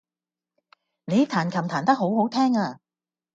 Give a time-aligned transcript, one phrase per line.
[1.05, 2.79] 你彈琴彈得好好聽呀